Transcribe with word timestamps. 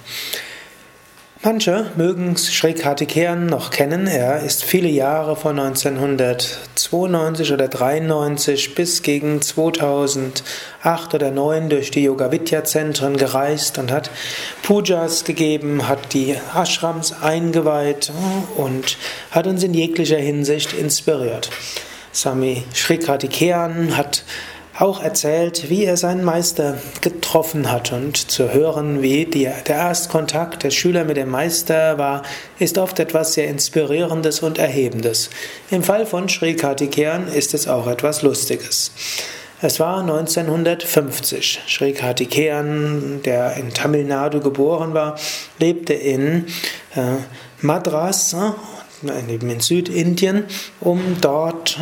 Manche 1.40 1.86
mögen 1.96 2.36
Sri 2.36 2.74
Kartikeyan 2.74 3.46
noch 3.46 3.70
kennen. 3.70 4.08
Er 4.08 4.42
ist 4.42 4.64
viele 4.64 4.88
Jahre 4.88 5.36
von 5.36 5.56
1992 5.56 7.52
oder 7.52 7.68
93 7.68 8.74
bis 8.74 9.02
gegen 9.02 9.40
2008 9.40 10.42
oder 11.14 11.26
2009 11.28 11.68
durch 11.68 11.92
die 11.92 12.02
Yoga 12.02 12.32
Vidya 12.32 12.64
Zentren 12.64 13.16
gereist 13.16 13.78
und 13.78 13.92
hat 13.92 14.10
Pujas 14.64 15.22
gegeben, 15.22 15.86
hat 15.86 16.12
die 16.12 16.34
Ashrams 16.56 17.14
eingeweiht 17.22 18.10
und 18.56 18.98
hat 19.30 19.46
uns 19.46 19.62
in 19.62 19.74
jeglicher 19.74 20.18
Hinsicht 20.18 20.72
inspiriert. 20.72 21.50
Swami 22.12 22.64
Sri 22.74 22.98
Kartikeyan 22.98 23.96
hat 23.96 24.24
auch 24.78 25.02
erzählt, 25.02 25.68
wie 25.70 25.84
er 25.84 25.96
seinen 25.96 26.24
Meister 26.24 26.78
getroffen 27.00 27.70
hat. 27.70 27.92
Und 27.92 28.16
zu 28.16 28.52
hören, 28.52 29.02
wie 29.02 29.24
die, 29.24 29.50
der 29.66 29.76
Erstkontakt 29.76 30.62
der 30.62 30.70
Schüler 30.70 31.04
mit 31.04 31.16
dem 31.16 31.30
Meister 31.30 31.98
war, 31.98 32.22
ist 32.58 32.78
oft 32.78 33.00
etwas 33.00 33.34
sehr 33.34 33.48
Inspirierendes 33.48 34.40
und 34.40 34.58
Erhebendes. 34.58 35.30
Im 35.70 35.82
Fall 35.82 36.06
von 36.06 36.28
Sri 36.28 36.54
Kartikeyan 36.54 37.26
ist 37.28 37.54
es 37.54 37.66
auch 37.66 37.88
etwas 37.88 38.22
Lustiges. 38.22 38.92
Es 39.60 39.80
war 39.80 40.00
1950. 40.02 41.62
Sri 41.66 41.92
Kartikeyan, 41.92 43.22
der 43.24 43.56
in 43.56 43.70
Tamil 43.74 44.04
Nadu 44.04 44.38
geboren 44.38 44.94
war, 44.94 45.18
lebte 45.58 45.94
in 45.94 46.46
äh, 46.94 47.16
Madras 47.60 48.36
in 49.02 49.60
Südindien, 49.60 50.44
um 50.80 51.00
dort 51.20 51.78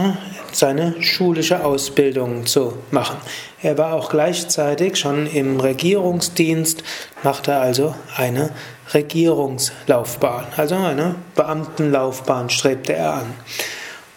seine 0.52 1.00
schulische 1.02 1.64
Ausbildung 1.64 2.46
zu 2.46 2.74
machen. 2.90 3.16
Er 3.62 3.78
war 3.78 3.94
auch 3.94 4.10
gleichzeitig 4.10 4.96
schon 4.96 5.26
im 5.26 5.60
Regierungsdienst, 5.60 6.82
machte 7.22 7.56
also 7.56 7.94
eine 8.16 8.50
Regierungslaufbahn, 8.94 10.46
also 10.56 10.76
eine 10.76 11.16
Beamtenlaufbahn 11.34 12.50
strebte 12.50 12.94
er 12.94 13.14
an. 13.14 13.34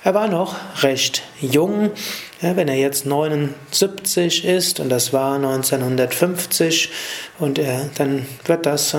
Er 0.04 0.14
war 0.14 0.28
noch 0.28 0.56
recht 0.82 1.24
jung, 1.42 1.92
ja, 2.42 2.56
wenn 2.56 2.70
er 2.70 2.76
jetzt 2.76 3.06
79 3.06 4.46
ist 4.46 4.80
und 4.80 4.90
das 4.90 5.12
war 5.12 5.36
1950 5.36 6.90
und 7.38 7.60
er, 7.60 7.90
dann 7.98 8.26
wird 8.46 8.66
das 8.66 8.96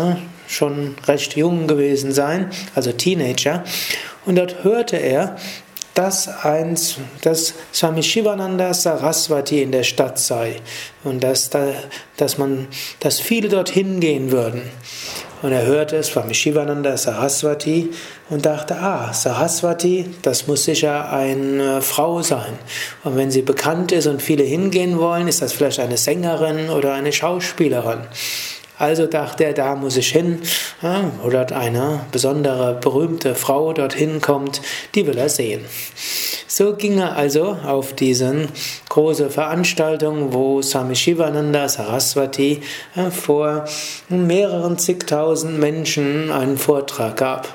schon 0.50 0.96
recht 1.06 1.36
jung 1.36 1.66
gewesen 1.66 2.12
sein, 2.12 2.50
also 2.74 2.92
Teenager. 2.92 3.64
Und 4.26 4.36
dort 4.36 4.64
hörte 4.64 4.96
er, 4.96 5.36
dass, 5.94 6.28
eins, 6.44 6.96
dass 7.22 7.54
Swami 7.72 8.02
Shivananda 8.02 8.72
Saraswati 8.72 9.62
in 9.62 9.72
der 9.72 9.82
Stadt 9.82 10.18
sei 10.18 10.56
und 11.04 11.22
dass, 11.22 11.50
da, 11.50 11.72
dass, 12.16 12.38
man, 12.38 12.68
dass 13.00 13.20
viele 13.20 13.48
dorthin 13.48 14.00
gehen 14.00 14.30
würden. 14.30 14.62
Und 15.42 15.52
er 15.52 15.64
hörte 15.64 16.02
Swami 16.02 16.34
Shivananda 16.34 16.96
Saraswati 16.96 17.90
und 18.28 18.44
dachte, 18.44 18.76
ah, 18.76 19.12
Saraswati, 19.12 20.06
das 20.22 20.46
muss 20.46 20.64
sicher 20.64 21.10
eine 21.10 21.80
Frau 21.80 22.22
sein. 22.22 22.58
Und 23.04 23.16
wenn 23.16 23.30
sie 23.30 23.42
bekannt 23.42 23.90
ist 23.90 24.06
und 24.06 24.20
viele 24.20 24.44
hingehen 24.44 24.98
wollen, 24.98 25.28
ist 25.28 25.42
das 25.42 25.52
vielleicht 25.52 25.80
eine 25.80 25.96
Sängerin 25.96 26.68
oder 26.68 26.92
eine 26.92 27.12
Schauspielerin. 27.12 28.00
Also 28.80 29.06
dachte 29.06 29.44
er, 29.44 29.52
da 29.52 29.74
muss 29.76 29.98
ich 29.98 30.08
hin, 30.08 30.40
oder 31.22 31.54
eine 31.54 32.00
besondere 32.12 32.78
berühmte 32.80 33.34
Frau 33.34 33.74
dorthin 33.74 34.22
kommt, 34.22 34.62
die 34.94 35.06
will 35.06 35.18
er 35.18 35.28
sehen. 35.28 35.60
So 36.48 36.74
ging 36.74 36.98
er 36.98 37.14
also 37.14 37.58
auf 37.64 37.92
diese 37.92 38.48
große 38.88 39.28
Veranstaltung, 39.28 40.32
wo 40.32 40.62
Swami 40.62 40.96
Shivananda 40.96 41.68
Saraswati 41.68 42.62
vor 43.10 43.66
mehreren 44.08 44.78
zigtausend 44.78 45.58
Menschen 45.58 46.30
einen 46.32 46.56
Vortrag 46.56 47.18
gab. 47.18 47.48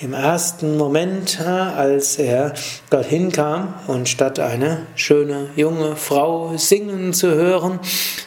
Im 0.00 0.12
ersten 0.12 0.76
Moment, 0.76 1.40
als 1.40 2.18
er 2.18 2.54
dorthin 2.88 3.32
kam 3.32 3.74
und 3.88 4.08
statt 4.08 4.38
eine 4.38 4.86
schöne 4.94 5.48
junge 5.56 5.96
Frau 5.96 6.56
singen 6.56 7.12
zu 7.12 7.34
hören, 7.34 7.80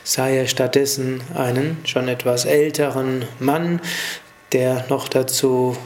sah 0.04 0.28
er 0.28 0.48
stattdessen 0.48 1.22
einen 1.34 1.78
schon 1.86 2.10
etwas 2.10 2.44
älteren 2.44 3.24
Mann, 3.40 3.80
der 4.52 4.84
noch 4.90 5.08
dazu 5.08 5.78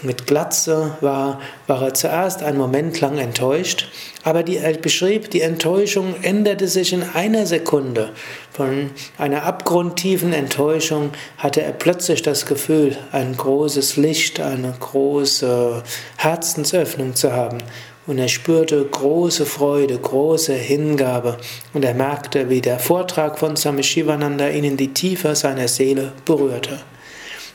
mit 0.00 0.26
Glatze 0.26 0.96
war, 1.02 1.42
war 1.66 1.82
er 1.82 1.92
zuerst 1.92 2.42
einen 2.42 2.56
Moment 2.56 2.98
lang 2.98 3.18
enttäuscht, 3.18 3.90
aber 4.24 4.42
die, 4.42 4.56
er 4.56 4.74
beschrieb, 4.74 5.30
die 5.30 5.40
Enttäuschung 5.40 6.14
änderte 6.22 6.68
sich 6.68 6.92
in 6.92 7.02
einer 7.02 7.46
Sekunde. 7.46 8.10
Von 8.52 8.90
einer 9.18 9.44
abgrundtiefen 9.44 10.32
Enttäuschung 10.32 11.10
hatte 11.38 11.62
er 11.62 11.72
plötzlich 11.72 12.22
das 12.22 12.46
Gefühl, 12.46 12.96
ein 13.10 13.36
großes 13.36 13.96
Licht, 13.96 14.40
eine 14.40 14.74
große 14.78 15.82
Herzensöffnung 16.16 17.14
zu 17.14 17.32
haben. 17.32 17.58
Und 18.06 18.18
er 18.18 18.28
spürte 18.28 18.84
große 18.84 19.46
Freude, 19.46 19.96
große 19.96 20.54
Hingabe. 20.54 21.38
Und 21.72 21.84
er 21.84 21.94
merkte, 21.94 22.50
wie 22.50 22.60
der 22.60 22.80
Vortrag 22.80 23.38
von 23.38 23.56
Swami 23.56 23.84
Shivananda 23.84 24.48
ihn 24.48 24.64
in 24.64 24.76
die 24.76 24.92
Tiefe 24.92 25.36
seiner 25.36 25.68
Seele 25.68 26.12
berührte. 26.24 26.80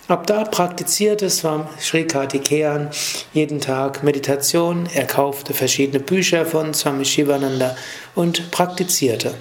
Ab 0.07 0.25
da 0.25 0.45
praktizierte 0.45 1.29
Sri 1.29 2.05
Kartikeyan 2.07 2.89
jeden 3.33 3.59
Tag 3.59 4.03
Meditation. 4.03 4.87
Er 4.93 5.05
kaufte 5.05 5.53
verschiedene 5.53 5.99
Bücher 5.99 6.45
von 6.45 6.73
Swami 6.73 7.03
Shivananda 7.03 7.75
und 8.15 8.49
praktizierte. 8.51 9.33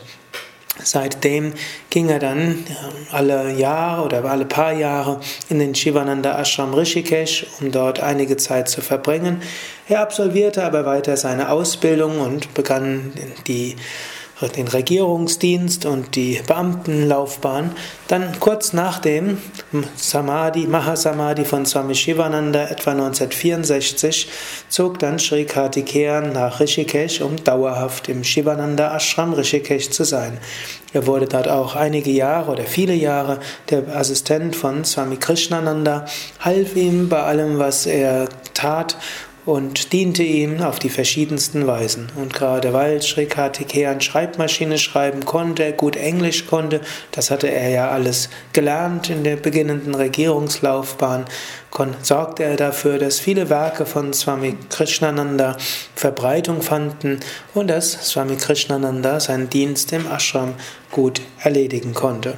Seitdem 0.82 1.52
ging 1.90 2.08
er 2.08 2.18
dann 2.18 2.64
alle 3.12 3.52
Jahre 3.52 4.02
oder 4.06 4.24
alle 4.24 4.44
paar 4.44 4.72
Jahre 4.72 5.20
in 5.48 5.60
den 5.60 5.76
Shivananda 5.76 6.36
Ashram 6.36 6.74
Rishikesh, 6.74 7.46
um 7.60 7.70
dort 7.70 8.00
einige 8.00 8.36
Zeit 8.36 8.68
zu 8.68 8.80
verbringen. 8.80 9.42
Er 9.88 10.00
absolvierte 10.00 10.64
aber 10.64 10.84
weiter 10.84 11.16
seine 11.16 11.50
Ausbildung 11.50 12.18
und 12.18 12.54
begann 12.54 13.12
die 13.46 13.76
den 14.42 14.68
Regierungsdienst 14.68 15.86
und 15.86 16.14
die 16.14 16.40
Beamtenlaufbahn. 16.46 17.72
Dann 18.08 18.38
kurz 18.38 18.74
nach 18.74 18.98
dem 18.98 19.38
Samadhi, 19.96 20.66
Mahasamadhi 20.66 21.44
von 21.44 21.64
Swami 21.64 21.94
Shivananda, 21.94 22.68
etwa 22.68 22.90
1964, 22.92 24.28
zog 24.68 24.98
dann 24.98 25.18
Sri 25.18 25.46
Kartikeyan 25.46 26.32
nach 26.32 26.60
Rishikesh, 26.60 27.22
um 27.22 27.42
dauerhaft 27.42 28.08
im 28.08 28.24
Shivananda 28.24 28.94
Ashram 28.94 29.32
Rishikesh 29.32 29.90
zu 29.90 30.04
sein. 30.04 30.38
Er 30.92 31.06
wurde 31.06 31.26
dort 31.26 31.48
auch 31.48 31.74
einige 31.74 32.10
Jahre 32.10 32.52
oder 32.52 32.64
viele 32.64 32.94
Jahre 32.94 33.40
der 33.70 33.96
Assistent 33.96 34.54
von 34.54 34.84
Swami 34.84 35.16
Krishnananda, 35.16 36.04
half 36.40 36.76
ihm 36.76 37.08
bei 37.08 37.22
allem, 37.22 37.58
was 37.58 37.86
er 37.86 38.28
tat 38.52 38.96
und 39.46 39.92
diente 39.92 40.24
ihm 40.24 40.60
auf 40.60 40.80
die 40.80 40.90
verschiedensten 40.90 41.66
Weisen. 41.68 42.08
Und 42.16 42.34
gerade 42.34 42.72
weil 42.72 43.00
Sri 43.00 43.26
Kartikeyan 43.26 44.00
Schreibmaschine 44.00 44.76
schreiben 44.76 45.24
konnte, 45.24 45.72
gut 45.72 45.96
Englisch 45.96 46.46
konnte, 46.46 46.80
das 47.12 47.30
hatte 47.30 47.48
er 47.48 47.70
ja 47.70 47.90
alles 47.90 48.28
gelernt 48.52 49.08
in 49.08 49.22
der 49.22 49.36
beginnenden 49.36 49.94
Regierungslaufbahn, 49.94 51.26
sorgte 52.02 52.42
er 52.42 52.56
dafür, 52.56 52.98
dass 52.98 53.20
viele 53.20 53.48
Werke 53.48 53.86
von 53.86 54.12
Swami 54.12 54.56
Krishnananda 54.68 55.56
Verbreitung 55.94 56.62
fanden 56.62 57.20
und 57.54 57.68
dass 57.68 57.92
Swami 57.92 58.36
Krishnananda 58.36 59.20
seinen 59.20 59.48
Dienst 59.48 59.92
im 59.92 60.10
Ashram 60.10 60.54
gut 60.90 61.20
erledigen 61.38 61.94
konnte. 61.94 62.34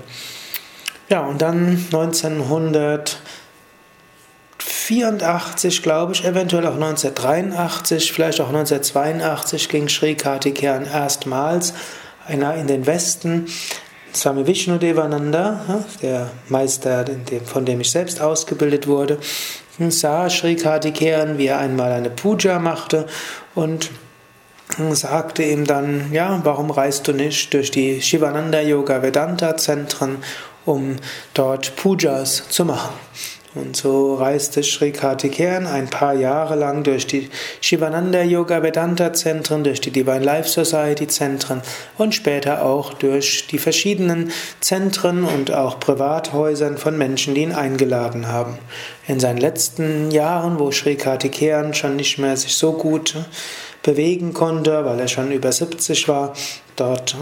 Ja, 1.09 1.25
und 1.25 1.41
dann 1.41 1.87
1900 1.91 3.19
1984, 4.91 5.83
glaube 5.83 6.15
ich, 6.15 6.25
eventuell 6.25 6.67
auch 6.67 6.75
1983, 6.75 8.11
vielleicht 8.11 8.41
auch 8.41 8.49
1982 8.49 9.69
ging 9.69 9.87
Sri 9.87 10.15
Kartikeyan 10.15 10.87
erstmals 10.87 11.75
einer 12.27 12.55
in 12.55 12.69
den 12.69 12.87
Westen. 12.87 13.49
Swami 14.15 14.47
Vishnu 14.47 14.79
Devananda, 14.79 15.85
der 16.01 16.31
Meister, 16.49 17.05
von 17.45 17.67
dem 17.67 17.83
ich 17.83 17.91
selbst 17.91 18.23
ausgebildet 18.23 18.87
wurde, 18.87 19.19
sah 19.91 20.31
Sri 20.31 20.57
Kartikeyan, 20.57 21.37
wie 21.37 21.49
er 21.49 21.59
einmal 21.59 21.93
eine 21.93 22.09
Puja 22.09 22.59
machte 22.59 23.07
und 23.55 23.91
sagte 24.93 25.43
ihm 25.43 25.67
dann, 25.67 26.15
ja, 26.15 26.41
warum 26.45 26.71
reist 26.71 27.07
du 27.09 27.13
nicht 27.13 27.53
durch 27.53 27.71
die 27.71 28.01
Shivananda 28.01 28.63
Yoga 28.63 29.03
Vedanta 29.03 29.55
Zentren, 29.59 30.17
um 30.65 30.97
dort 31.35 31.77
Pujas 31.77 32.49
zu 32.49 32.65
machen? 32.65 32.95
Und 33.55 33.77
so 33.77 34.15
reiste 34.15 34.63
Sri 34.63 34.93
Kartikeyan 34.93 35.67
ein 35.67 35.89
paar 35.89 36.13
Jahre 36.13 36.55
lang 36.55 36.83
durch 36.83 37.07
die 37.07 37.31
Shivananda 37.63 38.23
Yoga 38.23 38.63
Vedanta 38.63 39.15
Zentren, 39.15 39.65
durch 39.65 39.81
die 39.81 39.91
Divine 39.91 40.23
Life 40.23 40.49
Society 40.49 41.07
Zentren 41.07 41.63
und 41.97 42.15
später 42.15 42.65
auch 42.65 42.93
durch 42.93 43.47
die 43.47 43.59
verschiedenen 43.59 44.33
Zentren 44.61 45.25
und 45.25 45.51
auch 45.51 45.81
Privathäusern 45.81 46.77
von 46.77 46.99
Menschen, 46.99 47.35
die 47.35 47.43
ihn 47.43 47.53
eingeladen 47.53 48.29
haben. 48.29 48.59
In 49.07 49.19
seinen 49.19 49.39
letzten 49.39 50.11
Jahren, 50.11 50.59
wo 50.59 50.71
Sri 50.71 50.97
Kartikeyan 50.97 51.73
schon 51.73 51.97
nicht 51.97 52.19
mehr 52.19 52.37
sich 52.37 52.55
so 52.55 52.75
gut 52.75 53.17
bewegen 53.89 54.35
konnte, 54.35 54.85
weil 54.85 55.01
er 55.01 55.09
schon 55.09 55.33
über 55.33 55.51
70 55.51 56.09
war. 56.09 56.35
Dort 56.77 57.17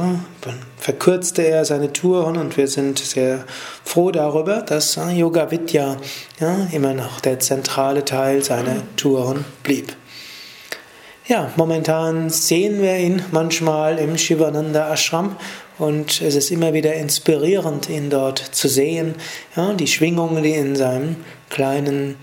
verkürzte 0.79 1.47
er 1.47 1.65
seine 1.65 1.93
Touren 1.93 2.37
und 2.37 2.57
wir 2.57 2.67
sind 2.67 2.99
sehr 2.99 3.45
froh 3.85 4.11
darüber, 4.11 4.63
dass 4.63 4.99
Yoga 5.15 5.49
Vidya 5.53 5.97
ja, 6.41 6.67
immer 6.73 6.93
noch 6.93 7.21
der 7.21 7.39
zentrale 7.39 8.05
Teil 8.05 8.43
seiner 8.43 8.83
Touren 8.97 9.45
blieb. 9.63 9.95
Ja, 11.29 11.53
momentan 11.55 12.31
sehen 12.31 12.83
wir 12.83 12.99
ihn 12.99 13.23
manchmal 13.31 13.99
im 13.99 14.19
Shivananda 14.19 14.93
Ashram 14.93 15.37
und 15.79 16.21
es 16.21 16.35
ist 16.35 16.51
immer 16.51 16.73
wieder 16.73 16.95
inspirierend, 16.95 17.89
ihn 17.89 18.11
dort 18.11 18.39
zu 18.39 18.67
sehen. 18.67 19.15
Ja, 19.55 19.73
die 19.73 19.87
Schwingungen, 19.87 20.43
die 20.43 20.55
in 20.55 20.75
seinem 20.75 21.15
kleinen 21.49 22.17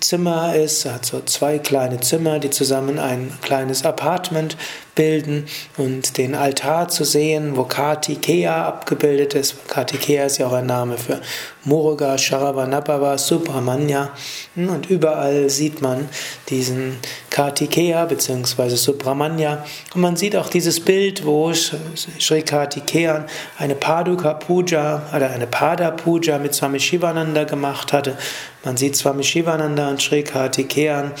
Zimmer 0.00 0.54
ist, 0.54 0.86
hat 0.86 1.04
so 1.04 1.20
zwei 1.20 1.58
kleine 1.58 2.00
Zimmer, 2.00 2.38
die 2.38 2.48
zusammen 2.48 2.98
ein 2.98 3.32
kleines 3.42 3.84
Apartment 3.84 4.56
bilden 5.00 5.46
und 5.78 6.18
den 6.18 6.34
Altar 6.34 6.88
zu 6.88 7.04
sehen, 7.04 7.56
wo 7.56 7.64
Kartikeya 7.64 8.66
abgebildet 8.66 9.32
ist. 9.32 9.66
Kartikeya 9.66 10.26
ist 10.26 10.36
ja 10.36 10.46
auch 10.46 10.52
ein 10.52 10.66
Name 10.66 10.98
für 10.98 11.22
Muruga, 11.64 12.18
Sharavanabhava, 12.18 13.16
Subramanya. 13.16 14.10
Und 14.56 14.90
überall 14.90 15.48
sieht 15.48 15.80
man 15.80 16.06
diesen 16.50 16.98
Kartikeya 17.30 18.04
bzw. 18.04 18.76
Subramanya. 18.76 19.64
Und 19.94 20.02
man 20.02 20.16
sieht 20.16 20.36
auch 20.36 20.50
dieses 20.50 20.80
Bild, 20.80 21.24
wo 21.24 21.50
Sri 21.54 22.42
Kartikeyan 22.42 23.24
eine 23.56 23.76
Paduka 23.76 24.34
Puja 24.34 25.08
oder 25.16 25.30
eine 25.30 25.46
Pada 25.46 25.92
Puja 25.92 26.38
mit 26.38 26.54
Swami 26.54 26.78
Shivananda 26.78 27.44
gemacht 27.44 27.94
hatte. 27.94 28.18
Man 28.64 28.76
sieht 28.76 28.96
Swami 28.96 29.24
Shivananda 29.24 29.88
und 29.88 30.02
Sri 30.02 30.22
Kartikeyan, 30.22 31.12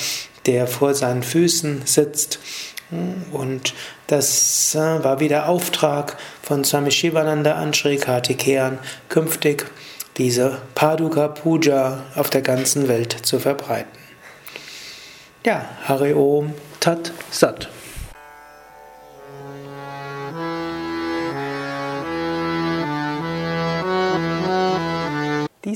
der 0.44 0.66
vor 0.66 0.92
seinen 0.92 1.22
Füßen 1.22 1.82
sitzt. 1.86 2.40
Und 3.32 3.74
das 4.08 4.74
äh, 4.74 4.78
war 4.78 5.20
wieder 5.20 5.48
Auftrag 5.48 6.16
von 6.42 6.64
Swami 6.64 6.90
Shivananda 6.90 7.54
an 7.54 7.72
Sri 7.72 7.96
Kartikeyan, 7.96 8.78
künftig 9.08 9.66
diese 10.16 10.58
Paduka 10.74 11.28
Puja 11.28 12.02
auf 12.16 12.30
der 12.30 12.42
ganzen 12.42 12.88
Welt 12.88 13.12
zu 13.12 13.38
verbreiten. 13.38 13.98
Ja, 15.46 15.64
Hari 15.84 16.12
Om 16.12 16.52
Tat 16.80 17.12
Sat. 17.30 17.70